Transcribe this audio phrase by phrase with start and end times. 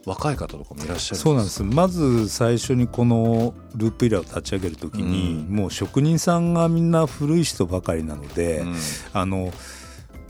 [0.07, 1.65] 若い方とかもいらっしゃるそうなんです。
[1.65, 8.77] まず最初にこのループイラーを立ち上げる時に、うん、もう職人さんがみんな古い人ばかりなので、うん、
[9.13, 9.53] あの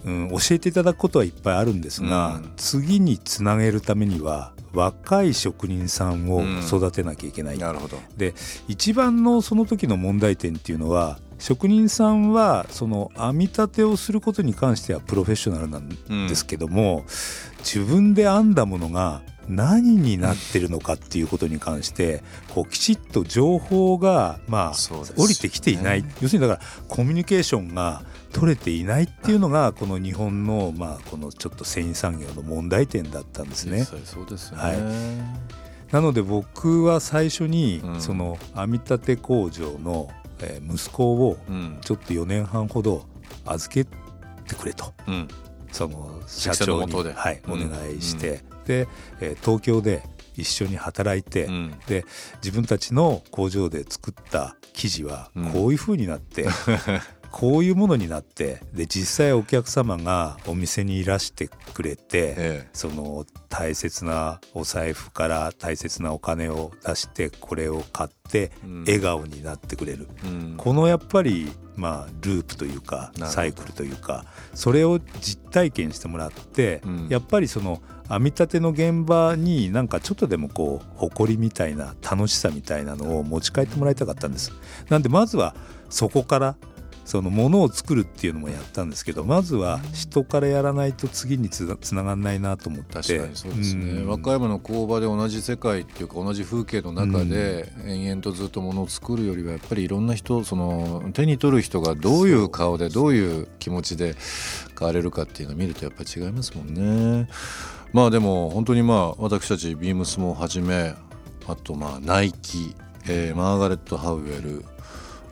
[0.07, 7.99] うん、教えていただくことはいっぱいあるんですが、うん、次につなげるためには若い職人さんを育てなきゃいけない、なるほど。
[8.17, 8.35] で
[8.69, 15.89] 一番のその時の問題点っていうのは職人さんはその編み立てをすることに関してはプロフェッショナルなん
[16.29, 17.05] ですけども、うん、
[17.59, 22.23] 自分で編んだものが何になってるのかっていうことに関して
[22.55, 24.75] こうきちっと情報がまあ
[25.17, 28.03] 降りてきていない、要するにだからコミュニケーションが
[28.33, 33.85] 取れていないっていうのがこの日本のまあこのちょっと繊維産業の問題点だったんですね。
[33.85, 34.77] そうですね、はい。
[35.93, 41.37] なので僕は最初にその編み立て工場のえー、息子を
[41.81, 43.07] ちょっと4年半ほど
[43.45, 43.91] 預けて
[44.55, 45.29] くれと、うん、
[45.77, 48.89] その社長に、はい、お願いして、うん、で、
[49.21, 50.03] えー、東京で
[50.35, 52.07] 一緒に働いて、うん、で
[52.43, 56.47] 自分たちの工場で作った生地はこういうふうになって、
[57.31, 68.53] こういうものになってで実際お客様がお店にいらしてくれて、ええ、その大切なお財布から大切なお金を出してこれを買って
[68.87, 84.53] 笑顔になってくれる、うん、このやっぱりまあループというかサイクルというかそれを実体験してもらって、うん、やっぱりその編み立ての現場になんかちょっとでもこう誇りみたいな楽しさみたいなのを持ち帰ってもらいたかったんです。
[84.89, 85.55] なんでまずは
[85.91, 86.57] そこから
[87.07, 104.17] そのものを作るっていうのもやったんですけどまずは人からやらないと次につながんないなと思って確かにそうですね、うん、和歌山の工場で同じ世界っていうか同じ風景の中で延々とずっとものを作るよりはやっぱりいろんな人その手に取る人がどういう顔でどういう気持ちで
[104.77, 107.29] 変われるかっていうのを見るとやっぱり違いますもんね。
[107.93, 110.93] まあでも本当にまあ私たちビームスもはじめ
[111.47, 112.75] あとまあナイキ、
[113.09, 114.65] えー、マーガレット・ハウエル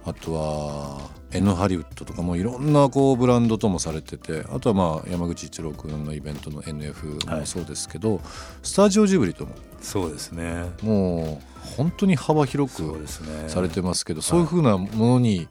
[0.06, 8.20] あとは N ハリウッドとかもいろんなこうブランドともされててあとはまあ山口一郎君のイベントの NF もそうですけど、はい、
[8.62, 9.52] スタジオジブリとも。
[9.80, 10.64] そうですね。
[10.82, 13.06] もう本当に幅広く
[13.48, 15.48] されてますけどそう,、いうふうなものに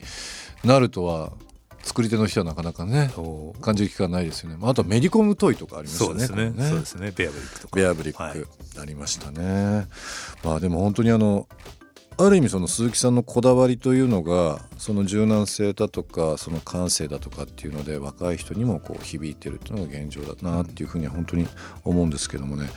[0.63, 1.33] なるとは
[1.83, 3.11] 作り手の人はなかなかね
[3.61, 6.69] 感じる機会ないですよね、あとはメディコムトイとかありましたねそうですね。
[6.69, 7.11] そうですね。
[7.15, 7.75] ベアブリックとか。
[7.75, 8.43] ベアブリッ
[8.73, 9.87] ク、ありましたね。
[10.43, 11.47] まあでも本当にあの
[12.15, 21.47] ある意味その鈴木さんのこだわりというのがその柔軟性だとかその感性だとかっていうので若い人にもこう響いてるっていうのが現状だなっていうふうには本当に
[21.83, 22.69] 思うんですけどもね。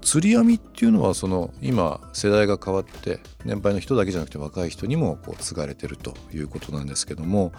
[0.00, 7.52] 釣り網っていうのはその今世代が変わって年配の人だけじゃなくて若い人にもこう継がれてるということなんですけども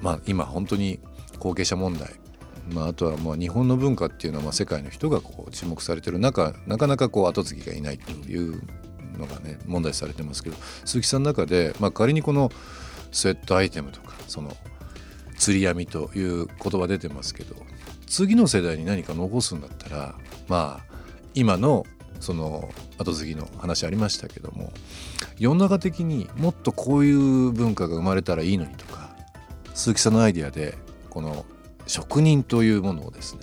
[0.00, 0.98] まあ今本当に
[1.38, 2.14] 後継者問題
[2.72, 8.62] まあ、あとはまあ日本の文化っていうのはまあ世界の人がこう注目されてる中なかなかこう後継ぎがいないという
[9.18, 12.50] のがね問題視されてますけど鈴木さんの中で、まあ、仮にこの
[13.12, 14.56] スウェットアイテムとかその
[15.36, 17.54] 釣り闇という言葉出てますけど
[18.06, 20.14] 次の世代に何か残すんだったら
[20.48, 20.94] まあ
[21.34, 21.84] 今の
[22.20, 22.68] その
[22.98, 24.72] 後継ぎの話ありましたけども
[25.38, 29.10] 世の中的にもっとこういう文化が生まれたらいいのにとか
[29.74, 30.76] 鈴木さんのアイデアで
[31.10, 31.44] この
[31.86, 33.42] 職人というものをですね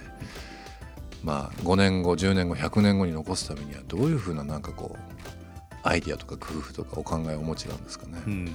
[1.24, 5.15] まあ5年後10年後100年後に残すためにはどういうふうななんかこう
[5.86, 8.22] アイディアとか工夫とかお考えをお持ちなんですかね。
[8.26, 8.52] うん、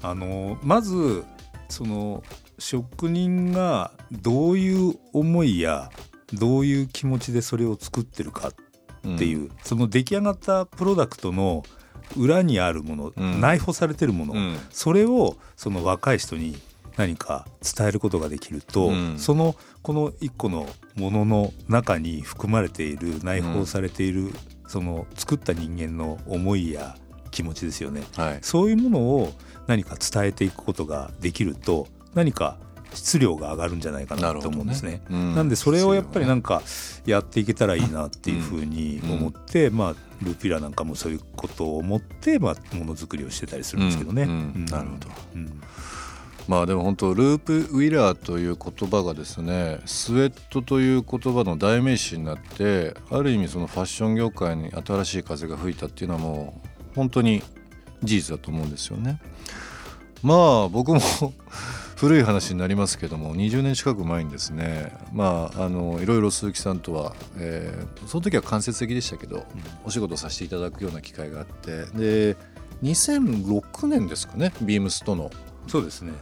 [0.00, 1.24] あのまず
[1.68, 2.22] その
[2.58, 5.90] 職人がどういう思いや
[6.32, 11.64] どういう気持ちでそれを作ってるかっていう、うん、その出来上がったプロダクトの
[12.16, 16.56] 裏にあるもの、うん、内包されてるもの、うん、それをその若い人に
[16.96, 20.66] 何か伝えることができると、そのこの一個の
[20.96, 24.32] ものの中に含まれている内包されている、
[24.68, 26.94] その作った人間の思いや
[27.30, 29.32] 気持ちですよね、はい、そういうものを
[29.66, 32.58] 何か伝えていくことができると何か
[32.94, 35.02] 質量が上がるんじゃないかなと思うんですね。
[35.10, 36.34] な、ねうん、なんでそれをやっぱりな。
[36.34, 36.62] んか
[37.04, 44.26] やっていけたらいいなっていうふうに思って、うん、まあルーピラなんかもそういうことを思ってまあものづくりをしてたりするんですけどね。
[44.70, 45.08] なるほど。
[46.48, 57.42] まあでも本当ループウィラーという言葉がですねスウェットという言葉の代名詞になってある意味そのファッション業界に新しい風が吹いたっていうのはもう本当に
[58.02, 59.20] 事実だと思うんですよね。
[60.22, 61.00] まあ僕も
[61.96, 69.44] 古い話になりますけども20年近く前にですねまああのいろいろ鈴木さんとは、えー、その時は間接的でしたけど、うん、
[69.84, 72.36] お仕事させていただくような機会があってで
[72.82, 75.30] 2006年ですかねビームスとの
[75.68, 76.12] そうですね。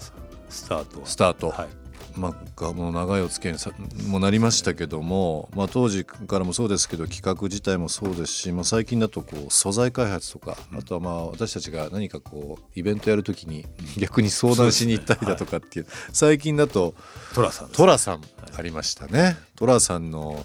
[0.49, 1.69] スタートスタート、はい、
[2.17, 13.67] まあ、もう長いお付き合いにもなりましたけども、まあ、当時からもそうですけど企画自体もそうですし、まあ、最近だとこう素材開発とかあとはまあ私たちが何かこうイベントやるときに
[13.99, 16.95] 逆に相談しに行ったりだとかっていう、最近だと
[17.35, 18.23] 寅さん寅さん
[18.57, 19.37] ありましたね。
[19.57, 20.45] 寅さんの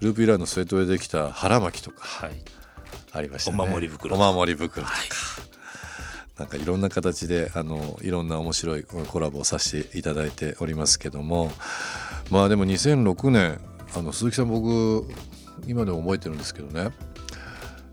[0.00, 2.28] ループイラーのスウェットでできた腹巻きとか
[3.12, 4.98] ありましたね、お守り袋お守り袋とか。
[6.38, 11.50] なんかいろんな形であのいろんな面白いコラボをさせていただいておりますけども。
[12.30, 13.58] まあでも2006年
[13.96, 15.08] あの鈴木さん僕
[15.66, 16.90] 今でも覚えてるんですけどね。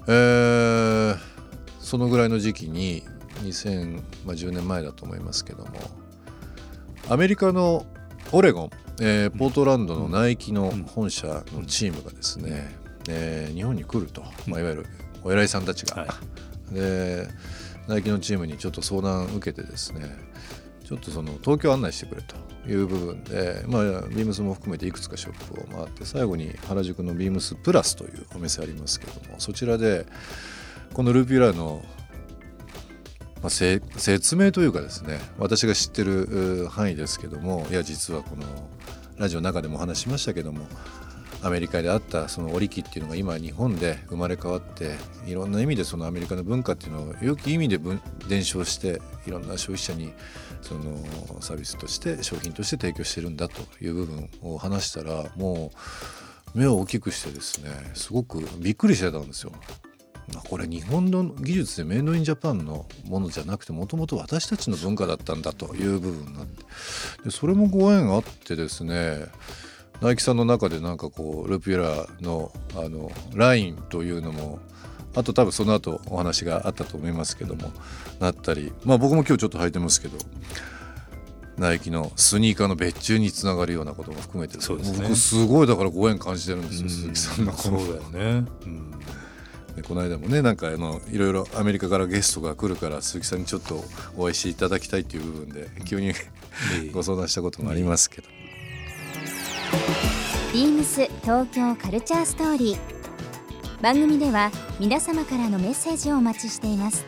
[0.08, 1.18] えー、
[1.80, 3.04] そのぐらいの時期に
[3.44, 5.72] 2010年前だと思いますけども。
[7.08, 7.86] アメリカの
[8.32, 8.70] オレゴン、
[9.00, 12.76] えー、ポートランドのナイキの本社のチームがですね、
[13.08, 14.86] えー、日本に来ると、まあ、いわゆる
[15.24, 16.02] お偉いさんたちが。
[16.02, 16.08] は
[16.72, 17.28] い、で
[17.88, 20.10] ナイキのチームにちょっと相談受けてですね
[20.84, 22.36] ちょっとその東京案内してくれと
[22.70, 30.06] いう部分で、まあ、ビームスも含めていくつかショップを回って最後に原宿のビームスプラスというお店ありますけどもそちらで
[30.94, 31.84] このルーピュラーの、
[33.42, 38.44] まあ、説明というかですね私が知ってる範囲ですけどもいや実はこの
[39.18, 40.68] ラジオの中でもお話しましたけども
[41.46, 44.96] アメリカであったその織機っていうのが今日本で生まれ変わって
[45.28, 47.80] いろんな意味でそのアメリカの文化っていうのを良き意味で
[48.28, 50.12] 伝承していろんな消費者に
[50.64, 50.98] その
[51.42, 55.72] サービスとして商品として提供してるんだという部分を話したらも
[56.56, 59.52] う目を大きくしてですねすごくびっくりしてたんですよ。
[60.50, 66.64] これ日本の技術でメイドインジャパンのものじゃなくてもともと私たちの文化だったんだという部分なんで
[67.26, 69.28] でそれもご縁があってですね
[70.02, 74.60] ナイキさんの中でなんかこうルピュラのあのラインというのも
[75.16, 77.72] あと多分その後お話があったと思いますけども
[78.20, 80.18] なったりまあ僕も今日ちょっと履いてますけど
[81.58, 88.92] ナイキのスニーカーの別注につながるようなことも含めてそうです、ね、僕すごいだからご縁感じてるんですよ、鈴木さんのそうだよね、うん。
[89.76, 93.86] でこの間もねなんかあのいろいろアメリカからゲストが来るから鈴木さんにちょっと
[94.18, 96.12] お会いしていただきたいっていう部分で急に
[96.92, 98.28] ご相談したこともありますけど。
[100.54, 102.96] ビームス東京カルチャーストーリー。
[103.82, 107.06] 番組では皆様からのメッセージをお待ちしています。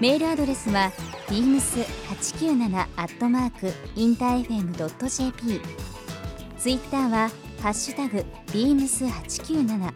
[0.00, 0.90] メールアドレスは
[1.28, 5.60] beams897 アットマークインター FM.jp
[6.58, 7.30] ツイッターは
[7.62, 9.92] ハッシュタグ beams897 ハ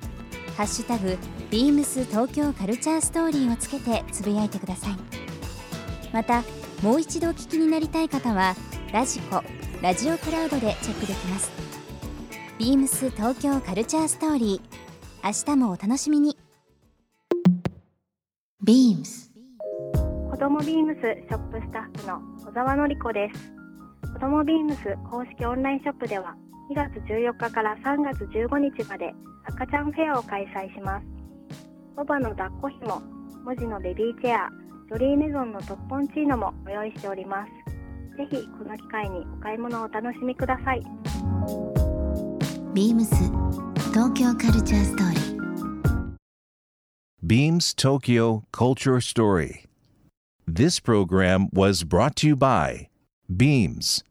[0.63, 1.19] ッシュタグ
[1.51, 4.97] beams 東京カルチャーストーリーをつけてつぶやいてください。
[6.13, 6.45] また
[6.83, 8.55] もう一度お聞きになりたい方は
[8.93, 9.43] ラジコ
[9.85, 11.53] ラジオクラウドでチェックできます。
[12.59, 15.49] ビームス東京カルチャーストーリー。
[15.51, 16.39] 明日もお楽しみに。
[18.65, 19.31] ビームス。
[20.31, 23.53] 子供ビームスショップスタッフの小沢典子です。
[24.15, 24.79] 子供ビームス
[25.11, 26.35] 公式オンラインショップでは
[26.71, 29.13] 2月14日から3月15日まで
[29.45, 31.07] 赤ちゃんフェアを開催します。
[31.95, 33.03] ボバの抱っこひも
[33.45, 34.49] 文字のベビーチェア
[34.89, 37.64] ドリーメゾンのトッポンチーノもご用意しております。
[38.17, 40.83] ぜひこの機会にお買い物をお楽しみください。
[42.75, 43.15] ビームス
[43.93, 45.35] 東京カルチャーストーリー
[47.25, 49.67] Beams Tokyo Culture Story
[50.47, 52.89] This program was brought to you by
[53.35, 54.05] Beams